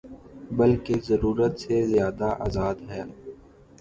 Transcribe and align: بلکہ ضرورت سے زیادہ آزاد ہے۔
بلکہ 0.51 0.93
ضرورت 1.07 1.53
سے 1.59 1.75
زیادہ 1.87 2.29
آزاد 2.39 2.77
ہے۔ 2.89 3.01